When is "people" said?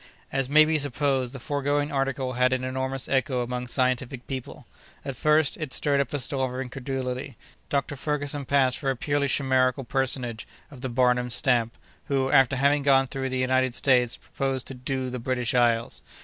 4.25-4.65